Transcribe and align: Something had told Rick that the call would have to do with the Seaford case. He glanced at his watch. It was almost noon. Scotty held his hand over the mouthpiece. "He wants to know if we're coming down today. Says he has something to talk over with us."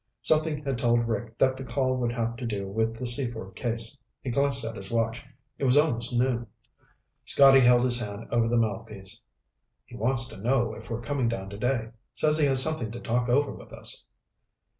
Something 0.23 0.63
had 0.63 0.79
told 0.79 1.07
Rick 1.07 1.37
that 1.37 1.55
the 1.57 1.63
call 1.63 1.95
would 1.97 2.11
have 2.11 2.35
to 2.37 2.45
do 2.47 2.67
with 2.67 2.97
the 2.97 3.05
Seaford 3.05 3.53
case. 3.55 3.95
He 4.23 4.31
glanced 4.31 4.65
at 4.65 4.75
his 4.75 4.89
watch. 4.89 5.23
It 5.59 5.63
was 5.65 5.77
almost 5.77 6.11
noon. 6.17 6.47
Scotty 7.23 7.59
held 7.59 7.83
his 7.83 7.99
hand 7.99 8.27
over 8.31 8.47
the 8.47 8.57
mouthpiece. 8.57 9.21
"He 9.85 9.95
wants 9.95 10.25
to 10.29 10.41
know 10.41 10.73
if 10.73 10.89
we're 10.89 11.01
coming 11.01 11.29
down 11.29 11.51
today. 11.51 11.89
Says 12.13 12.39
he 12.39 12.47
has 12.47 12.59
something 12.63 12.89
to 12.89 12.99
talk 12.99 13.29
over 13.29 13.51
with 13.51 13.71
us." 13.71 14.03